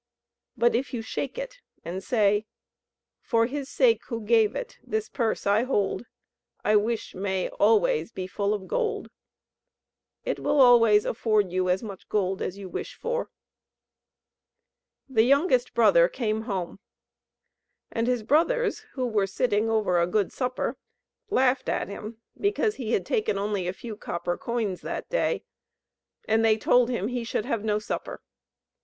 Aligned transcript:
But 0.57 0.73
if 0.73 0.95
you 0.95 1.03
shake 1.03 1.37
it, 1.37 1.59
and 1.85 2.03
say: 2.03 2.47
'For 3.19 3.45
his 3.45 3.69
sake 3.69 4.01
who 4.07 4.21
gave 4.21 4.55
it, 4.55 4.79
this 4.83 5.07
purse 5.07 5.45
I 5.45 5.61
hold, 5.61 6.07
I 6.65 6.75
wish 6.75 7.13
may 7.13 7.49
always 7.49 8.11
be 8.11 8.25
full 8.25 8.55
of 8.55 8.67
gold;' 8.67 9.11
it 10.25 10.39
will 10.39 10.59
always 10.59 11.05
afford 11.05 11.51
you 11.51 11.69
as 11.69 11.83
much 11.83 12.09
gold 12.09 12.41
as 12.41 12.57
you 12.57 12.67
wish 12.67 12.95
for." 12.95 13.29
[Illustration: 13.29 15.07
THE 15.07 15.13
PURSE 15.13 15.13
THAT 15.13 15.13
WAS 15.13 15.13
EVER 15.13 15.13
FULL] 15.13 15.15
The 15.15 15.29
youngest 15.29 15.73
brother 15.93 16.07
came 16.09 16.41
home, 16.49 16.79
and 17.91 18.07
his 18.07 18.23
brothers, 18.23 18.79
who 18.93 19.05
were 19.05 19.27
sitting 19.27 19.69
over 19.69 19.99
a 19.99 20.07
good 20.07 20.33
supper, 20.33 20.77
laughed 21.29 21.69
at 21.69 21.89
him, 21.89 22.17
because 22.39 22.77
he 22.77 22.93
had 22.93 23.05
taken 23.05 23.37
only 23.37 23.67
a 23.67 23.71
few 23.73 23.95
copper 23.95 24.35
coins 24.35 24.81
that 24.81 25.07
day, 25.11 25.43
and 26.27 26.43
they 26.43 26.57
told 26.57 26.89
him 26.89 27.07
he 27.09 27.23
should 27.23 27.45
have 27.45 27.63
no 27.63 27.77
supper. 27.77 28.23